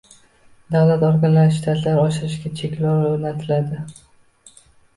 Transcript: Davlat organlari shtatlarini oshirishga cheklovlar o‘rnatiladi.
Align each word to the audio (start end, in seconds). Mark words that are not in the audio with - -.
Davlat 0.75 1.05
organlari 1.09 1.53
shtatlarini 1.59 2.07
oshirishga 2.07 2.53
cheklovlar 2.63 3.07
o‘rnatiladi. 3.13 3.87